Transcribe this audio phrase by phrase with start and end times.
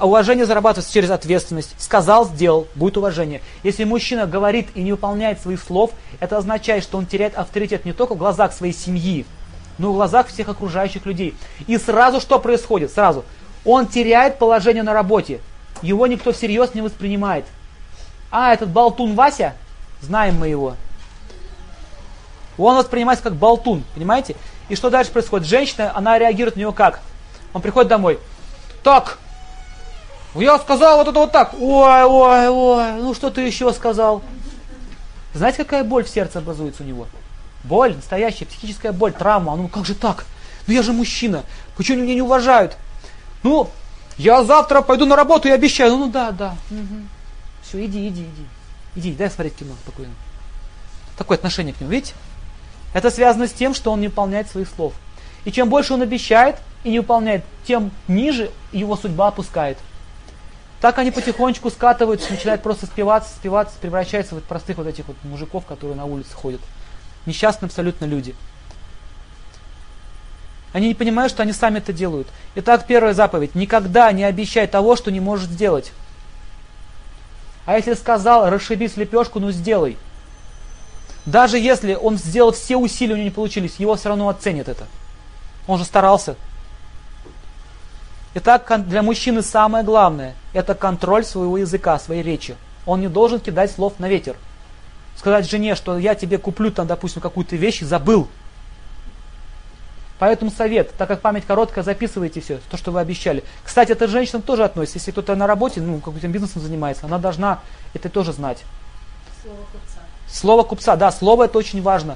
[0.00, 1.74] уважение зарабатывается через ответственность.
[1.78, 3.40] Сказал, сделал, будет уважение.
[3.62, 7.92] Если мужчина говорит и не выполняет своих слов, это означает, что он теряет авторитет не
[7.92, 9.26] только в глазах своей семьи,
[9.78, 11.34] но и в глазах всех окружающих людей.
[11.66, 12.92] И сразу что происходит?
[12.92, 13.24] Сразу.
[13.64, 15.40] Он теряет положение на работе.
[15.82, 17.44] Его никто всерьез не воспринимает.
[18.30, 19.54] А, этот болтун Вася,
[20.00, 20.76] знаем мы его.
[22.58, 24.36] Он воспринимается как болтун, понимаете?
[24.68, 25.46] И что дальше происходит?
[25.46, 27.00] Женщина, она реагирует на него как?
[27.52, 28.18] Он приходит домой.
[28.82, 29.18] Так,
[30.40, 31.54] я сказал вот это вот так.
[31.54, 34.22] Ой, ой, ой, ну что ты еще сказал?
[35.34, 37.06] Знаете, какая боль в сердце образуется у него?
[37.64, 39.54] Боль, настоящая психическая боль, травма.
[39.56, 40.24] Ну как же так?
[40.66, 41.44] Ну я же мужчина.
[41.76, 42.76] Почему меня не уважают?
[43.42, 43.68] Ну,
[44.18, 45.92] я завтра пойду на работу и обещаю.
[45.92, 46.56] Ну, ну да, да.
[46.70, 47.02] Угу.
[47.62, 48.46] Все, иди, иди, иди.
[48.96, 50.14] Иди, дай смотреть кино спокойно.
[51.18, 52.14] Такое отношение к нему, видите?
[52.94, 54.94] Это связано с тем, что он не выполняет своих слов.
[55.44, 59.78] И чем больше он обещает и не выполняет, тем ниже его судьба опускает.
[60.80, 65.64] Так они потихонечку скатываются, начинают просто спиваться, спиваться, превращаются в простых вот этих вот мужиков,
[65.64, 66.60] которые на улице ходят.
[67.24, 68.34] Несчастные абсолютно люди.
[70.72, 72.28] Они не понимают, что они сами это делают.
[72.54, 73.54] Итак, первая заповедь.
[73.54, 75.92] Никогда не обещай того, что не можешь сделать.
[77.64, 79.96] А если сказал, расшибись лепешку, ну сделай.
[81.24, 84.86] Даже если он сделал все усилия, у него не получились, его все равно оценят это.
[85.66, 86.36] Он же старался.
[88.38, 92.54] Итак, для мужчины самое главное– это контроль своего языка, своей речи.
[92.84, 94.36] Он не должен кидать слов на ветер.
[95.16, 98.28] Сказать жене, что я тебе куплю там, допустим, какую-то вещь забыл.
[100.18, 103.42] Поэтому совет, так как память короткая, записывайте все, то, что вы обещали.
[103.64, 104.98] Кстати, это женщинам тоже относится.
[104.98, 107.60] Если кто-то на работе, ну, каким-то бизнесом занимается, она должна
[107.94, 108.64] это тоже знать.
[109.42, 109.98] Слово купца.
[110.30, 112.14] Слово купца, да, слово это очень важно.